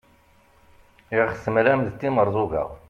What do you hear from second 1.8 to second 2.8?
d timerẓuga